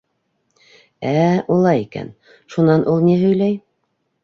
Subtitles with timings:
[1.25, 1.25] —Ә,
[1.57, 2.11] улай икән,
[2.55, 3.57] шунан ул ни һөйләй?